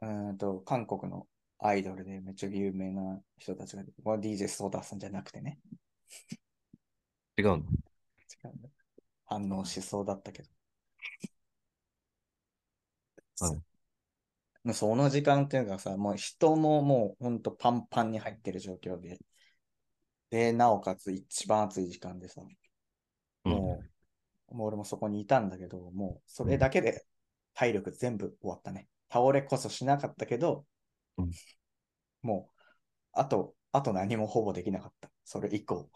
[0.01, 1.29] うーんと、韓国の
[1.59, 5.59] アイドルでめっちゃ有名な人たちが、これ DJ ソーダさんじゃなくてね。
[7.39, 7.57] 違うの？
[8.45, 8.69] 違うんだ
[9.27, 10.49] 反応しそうだったけど。
[13.41, 13.77] はい
[14.65, 19.19] もうその時間っていうかさ、もう人ももうほんとパンパンに入ってる状況で、
[20.31, 22.43] で、なおかつ一番暑い時間でさ、
[23.45, 23.53] うん。
[23.53, 23.81] も
[24.51, 27.07] う、もう俺もそこにいたんだけど、もうそれだけで
[27.55, 28.89] 体力全部終わったね。
[29.11, 30.67] 倒れこそしなかったけど、
[31.19, 31.31] うん
[32.23, 32.61] もう、
[33.13, 35.11] あと、あと何もほぼできなかった。
[35.25, 35.89] それ以降。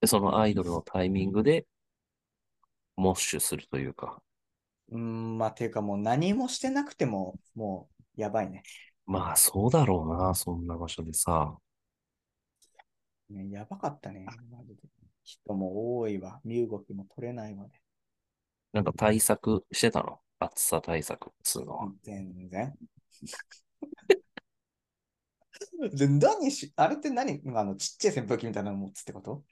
[0.00, 1.66] で、そのアイドルのタイミングで、
[2.96, 4.22] モッシュするというか、
[4.90, 8.62] うーん、まあ、ていうかもう何もしてなくても、もう、やばいね。
[9.06, 11.56] まあそうだろうな、そんな場所でさ。
[13.30, 14.26] ねやばかったね。
[14.50, 14.82] マジで
[15.24, 16.40] 人も多いわ。
[16.44, 17.70] 身動きも取れないわね。
[18.72, 20.18] なんか対策してたの？
[20.40, 21.92] 暑さ対策っつうのは。
[22.02, 22.74] 全然。
[25.94, 27.40] で何し、あれって何？
[27.54, 29.44] あの、ちっちゃい扇風機みたいなの持つってこと？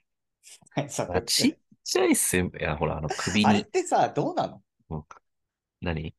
[1.25, 4.61] ちっちゃいせん、いや、ほら、あの首あれっに、てさ、どうなの？
[4.89, 5.03] うん
[5.83, 6.15] 何？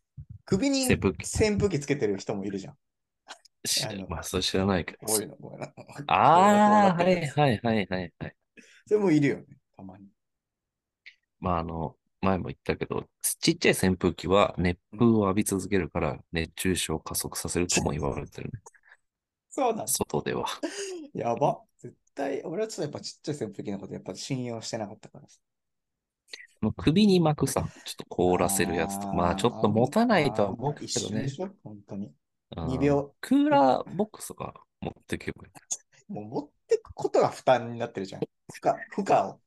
[0.47, 2.75] 首に扇風機扇風機つけてる人もいるじゃん。
[3.67, 5.67] しあのまあ、それ知らないけういうの、こういうの。
[6.07, 8.37] ああ、はいはいはいはいはい。
[8.87, 9.45] それもいるよね、
[9.77, 10.07] たまに。
[11.41, 13.09] まあ、あの、前も言ったけど、
[13.41, 18.61] ちっちゃい扇風機は熱風を浴び続けるから熱中症を加速させるとも言われてるね。
[19.51, 19.87] そうなんだ。
[19.87, 20.47] 外では。
[21.15, 21.63] やば。
[21.79, 25.39] 絶対、俺はちょっとやっぱちっちゃい扇風機のことやっぱ信用してなかったからさ。
[26.77, 31.29] 首に巻くさ、ちょっと凍らせるやつとか、まあちょっと持たないとは思うけどね一瞬で。
[31.29, 31.49] しょ？
[31.63, 32.13] 本当に。
[32.57, 33.15] うん2秒。
[33.21, 36.13] クーラーボックスとか持ってけばいい。
[36.13, 38.21] もう持ってくことが負担になってるじゃん。
[38.21, 38.27] 負
[38.63, 39.41] 荷、負荷を。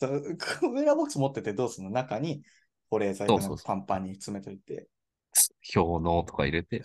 [0.00, 1.90] クーラーボックス持っててどうするの？
[1.90, 2.42] 中に
[2.90, 3.28] 保冷剤
[3.64, 4.88] パンパンに詰めといて。
[5.74, 6.84] 氷のとか入れて、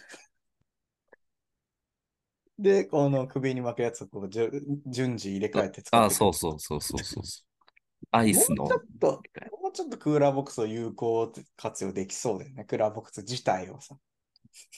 [2.57, 7.23] で、この首に巻くやつをこう順次入れ替えて使ってあそうそうそうそうそう。
[8.11, 9.07] アイスのもうちょっと、
[9.61, 12.65] もうちょっとクーラーボックスを有効活用できそうだよね。
[12.65, 13.97] クーラーボックス自体をさ。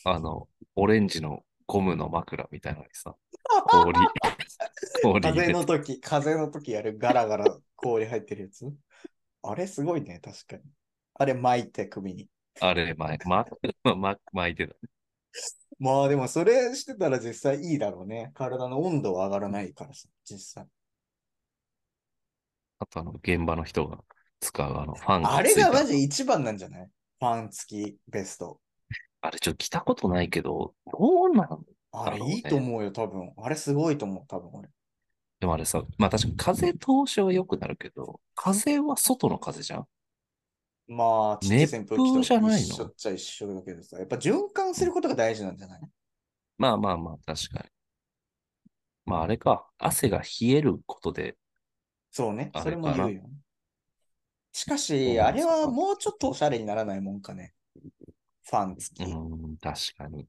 [0.06, 3.16] あの、オレンジのゴムの枕みたいなのにさ、
[3.70, 4.00] 氷、
[5.04, 5.54] 氷入風。
[5.54, 8.66] の時、風の時やるガラガラ氷入ってるやつ？
[9.44, 10.64] あれすごいね、確かに。
[11.16, 12.28] あれ巻いて首に。
[12.60, 13.46] あれ、前、ま、
[13.96, 14.76] ま、巻いてた。
[15.80, 18.32] まあでもそれしてたら実際いいだろうね。
[18.34, 20.68] 体の温度は上がらないからさ、実際。
[22.80, 24.00] あとあの、現場の人が
[24.40, 26.90] 使うあの、ファンがあれがマジ一番なんじゃない？
[27.20, 28.60] ファン付きベスト。
[29.22, 33.34] あれちょっと着たことないけど、どうなんあれいいと思うよ、多分。
[33.38, 34.70] あれすごいと思う、多分俺。
[35.42, 39.88] でもあれさ、まあ確かに風通しは良くなるけど、風は外の風じゃん？
[40.88, 42.58] まあ、ちっちゃい熱扇風機と風じゃないの？
[42.58, 45.82] 一緒っちゃ一緒だけどさ、やっぱ循環することが大事なんじゃない？
[46.58, 47.70] まあまあまあ、確かに。
[49.06, 51.36] まああれか、汗が冷えることで、
[52.12, 53.22] そうね、そあれも言うよ。
[54.52, 57.54] しかうし、んあれはもうちょっとおしゃれにならないもんかね。
[58.44, 59.04] ファン付き。
[59.04, 60.28] うーん、確かに。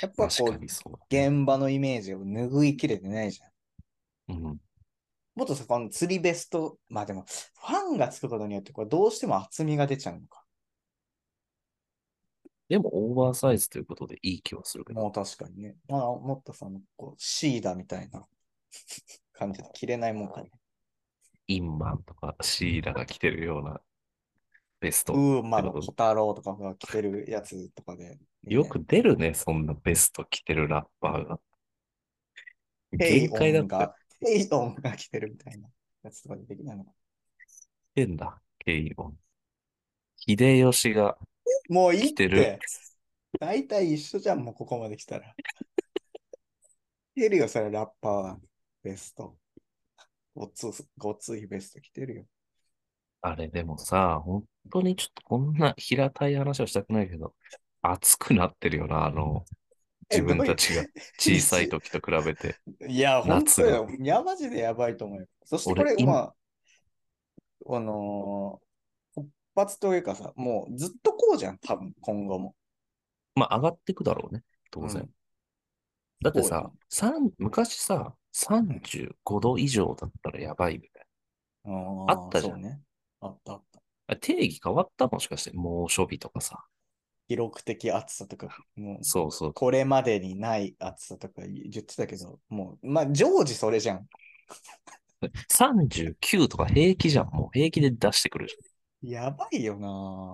[0.00, 0.44] やっぱ確
[0.84, 1.14] こう。
[1.14, 3.50] 現場のイメージを拭いきれてないじゃん。
[4.28, 4.60] うん。
[5.36, 10.44] もっとさ、この釣りベスト、まあでも、ファンがつくことによって、これどうしても厚みが出ちゃうのか。
[12.68, 15.00] でもオーバーサイズということでいい気はするけど。
[15.00, 15.76] もう確かにね。
[15.88, 18.26] まあ、もっとさ、こう、シーダみたいな
[19.32, 20.50] 感じで着れないもんかね。
[21.48, 23.80] インマンとかシーラが着てるような
[24.80, 25.12] ベスト。
[25.12, 25.86] ウーマのってこと？
[25.86, 31.40] 小太郎とかが着てるやつとかで、ねよく出るね、そんなベスト着てるラッパーが。
[32.92, 35.68] 限界だったオンが、ヘイオンが着てるみたいな
[36.02, 36.92] やつとかでできないのか。
[37.94, 39.18] 変だ、ケイオン。
[40.16, 41.18] 秀吉が、
[41.68, 42.58] もういいてるて。
[43.40, 45.34] 大体一緒じゃん、もうここまで来たら。
[47.14, 48.40] 着てるよ、それ、ラッパーは。
[48.82, 49.36] ベスト。
[50.36, 50.66] ごつ、
[50.98, 52.24] ごついベスト着てるよ。
[53.22, 57.34] あれでもさ、本当にちょっとこんな平たい話はしたくないけど、
[57.80, 59.46] 熱くなってるよな、あの、
[60.10, 60.84] え自分たちが
[61.18, 62.54] 小さい時と比べて。
[62.86, 63.88] いや、本当よ。
[63.98, 65.26] いや、マジでやばいと思うよ。
[65.44, 66.34] そしてこれ、ま
[67.66, 68.66] あ、あのー
[69.22, 69.24] 突
[69.58, 72.54] 発というかさ、もうずっとこうじゃん、多分、今後も。
[73.34, 75.00] まあ、上がってくだろうね、当然。
[75.00, 75.10] うん
[76.22, 81.06] だってさ、三昔さ、35度以上だったらやばいみたい
[81.64, 82.80] あーあったじゃんね。
[83.20, 83.62] あったあっ
[84.08, 84.16] た。
[84.16, 86.62] 定義変わったもしかして、猛暑日とかさ。
[87.28, 89.52] 記録的暑さとか、もう、そうそう。
[89.54, 94.06] これまでにない暑さとか言ってたけど、もう、まあ、常時それじゃん。
[95.48, 97.30] 39とか平気じゃん。
[97.30, 99.10] もう平気で出してくるじゃん。
[99.10, 99.88] やばいよな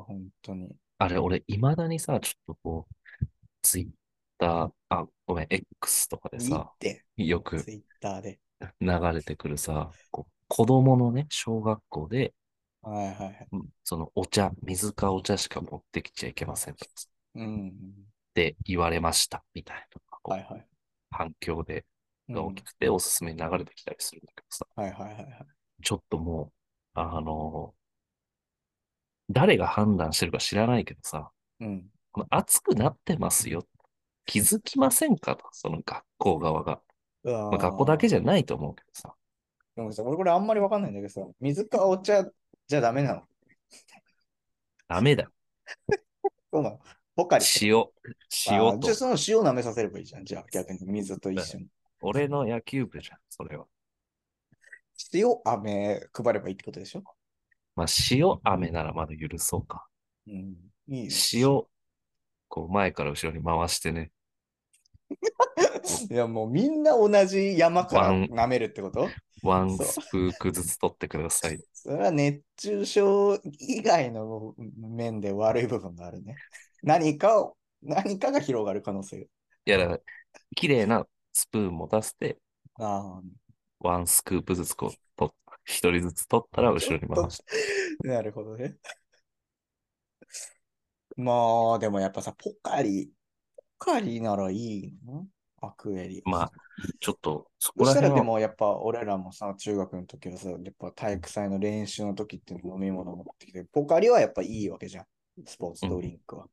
[0.06, 0.74] 本当に。
[0.98, 3.26] あれ、俺、未だにさ、ちょっとこう、
[3.62, 4.01] ツイッ
[4.46, 8.40] ター、あ、ごめん、X とかでいいさっ、て、よくツイッターで。
[8.80, 12.34] 流れてくるさ、こう子供のね、小学校で、
[12.82, 13.48] はいはいはい。
[13.52, 16.76] うんそのお茶、水かお茶しか持ってきちゃいけませんっ
[17.34, 18.06] うん。
[18.34, 20.66] て言われました、みたいな、こうはいはい。
[21.10, 21.84] 反響で、
[22.28, 25.46] うんが大きくて、おすすめに流れてきたりするんだけどさ、はいはいはいはい。
[25.82, 26.52] ちょっとも
[26.96, 27.74] う、あの
[29.30, 31.90] 誰が判断してるか知らないけどさ、うん。
[32.12, 33.66] この暑くなってますよ。
[34.26, 36.80] 気づきませんかと、その学校側が。
[37.24, 39.08] まあ、学校だけじじゃないと思うけどさ。
[39.10, 39.14] ゃ。
[39.76, 42.24] でもさ、俺これあんまりわかんないんだけどさ、水かお茶
[42.66, 43.22] じゃダメなの？
[44.88, 45.30] ダメだ。
[46.52, 46.80] そうなの？
[47.14, 47.44] ポカリ。
[47.60, 47.86] 塩、あ
[48.50, 48.78] 塩と。
[48.78, 50.24] ーじゃあその塩舐めさせればいいじゃん。
[50.24, 51.66] じゃあ逆に水と一緒に。
[52.00, 53.66] 俺の野球部じゃん、それは。
[55.12, 57.02] 塩飴配ればいいってことでしょ？
[57.74, 59.86] まあ、塩飴ならまだ許そうか。
[60.26, 60.54] うん。
[60.88, 61.10] いいよ。
[61.32, 61.64] 塩、
[62.52, 64.10] こう前から後ろに回してね。
[66.10, 69.08] いやもうみんな同じ山から舐めるってこと？
[69.42, 71.58] ワンスプークずつ取ってください。
[71.72, 76.36] それは熱中症以外の面で悪い部分があるね。
[76.82, 79.26] 何かを、何かが広がる可能性い
[79.64, 80.00] や、だから、
[80.54, 82.38] 綺麗なスプーン持たせて、
[82.78, 82.86] が。
[82.86, 83.22] ああ、
[83.80, 85.34] ワンスクープずつこう、と
[85.64, 87.44] 一人ずつ取ったら後ろに回して。
[88.06, 88.76] なるほどね。
[91.16, 93.10] まあ、でもやっぱさ、ポカリ、
[93.78, 95.26] ポカリならいいの？
[95.60, 96.22] アクエリ。
[96.24, 96.52] まあ、
[96.98, 105.04] ちょっと、そそしたらこら辺は、でもやっぱ俺らもさ、中学の時はさ、やっぱ体育祭の練習の時って飲み物持ってきて、ポカリはやっぱいいわけじゃん。
[105.46, 106.46] スポーツドリンクは。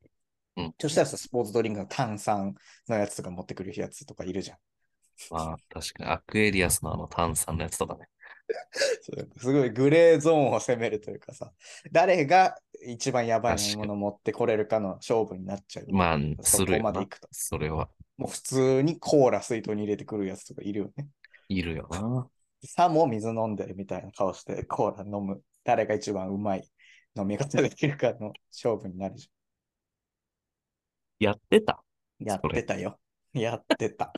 [0.57, 2.53] うんそしたらさ、スポーツドリンクの炭酸
[2.88, 4.57] のやつとか持ってくるやつとかいるじゃん。
[5.32, 8.07] まあ、確かに、アクエリアスのあの炭酸のやつとかね。
[9.38, 11.52] すごいグレーゾーンを攻めるというかさ、
[11.91, 15.86] 誰が一番やばいものを持ってこれるかの勝負になっちゃう。
[15.91, 17.28] まあ、そこまで行くと。
[17.32, 21.08] それは、もう普通にコーラ水筒に入れてくるやつとかいるよね。
[21.50, 22.28] いるよな。
[22.66, 25.41] さも水飲んでるみたいな顔してコーラ飲む。
[25.64, 26.68] 誰が一番うまい
[27.18, 29.30] 飲み方できるかの勝負になるじ
[31.20, 31.84] やってた。
[32.22, 32.28] ゃん。
[32.28, 32.97] やってたよ。
[33.34, 34.14] やってた。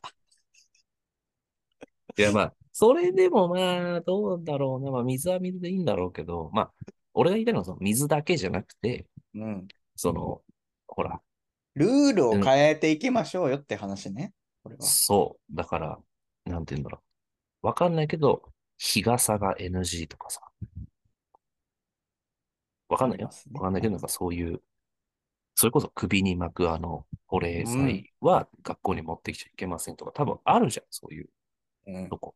[2.18, 4.92] いや、まあ、それでもまあ、どうだろうな。
[4.92, 6.72] まあ、水は水でいいんだろうけど、まあ、
[7.14, 9.68] 俺が言いたいのはその水だけじゃなくて、うん。
[9.96, 10.42] その、
[10.88, 11.22] ほら、
[11.76, 14.34] ルールを変えていきましょうよって話ね。
[14.64, 14.82] これは。
[14.82, 15.56] そう。
[15.56, 16.00] だから、
[16.46, 17.02] なんて言うんだろ
[17.64, 17.68] う。
[17.68, 18.44] わかんないけど、
[18.78, 20.42] 日傘が NG とかさ。
[22.90, 24.62] わかんないよわかんないけど、なんかそういう、
[25.56, 31.30] それこそ首に巻くあの、保冷剤は学校に持ってきちゃいけませんとか、多分あるじゃん、そういう
[31.88, 32.36] うんとこ。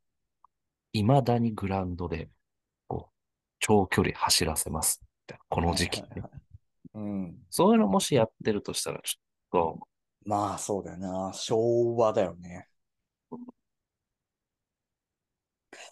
[0.94, 2.30] 未だにグラウンドで、
[2.88, 3.14] こう、
[3.60, 5.02] 長距離走らせます。
[5.50, 6.42] この時期ねはいはいはい
[6.96, 7.36] うん。
[7.50, 9.88] そういうのもしやってるとしたら、ちょっと、
[10.26, 11.32] まあそうだよな。
[11.34, 12.68] 昭和だよね。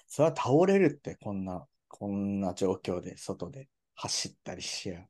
[0.07, 5.01] それは倒れるって、こんな、こんな状況で外で走ったりしや。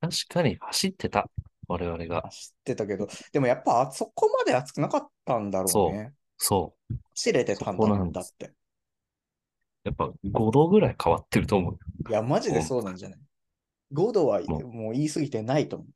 [0.00, 1.30] 確かに走ってた。
[1.68, 2.22] 我々が。
[2.22, 6.12] 走ってたけど、でもやっぱあそこまで暑くなかったんだろうね。
[6.38, 6.94] そう。
[7.14, 8.52] 走れてたんだもんだって。
[9.84, 11.78] やっぱ5度ぐらい変わってると思う。
[12.10, 13.18] いや、マジでそうなんじゃない
[13.92, 15.88] ?5 度はもう言い過ぎてないと思う。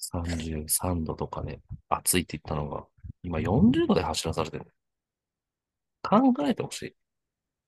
[0.00, 2.84] 33度とかね、暑いって言ったのが、
[3.22, 4.66] 今40度で走らされてる。
[6.02, 6.96] 考えてほしい。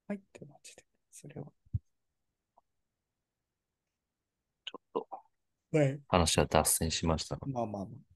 [0.09, 0.85] はいってマジで。
[1.11, 1.47] それは。
[4.65, 5.07] ちょっと
[5.73, 6.01] はい。
[6.09, 7.47] 話は脱線しましたが。
[7.47, 8.12] まあまあまあ。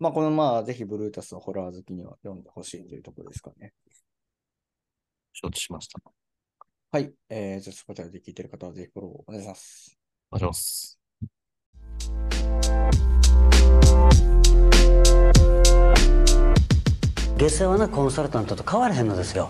[0.00, 3.72] まあ、このまあ、ぜひブルータスのホラー好きには読んでほしいというところですかね。
[5.32, 6.00] 承知しました。
[6.92, 7.12] はい。
[7.28, 9.98] えー、じゃあ、スポチャで聞いてる方はぜひフォローお願いします。
[10.30, 10.98] お願いします。
[17.38, 19.46] 下世話なコンサルタントと変わらへんのですよ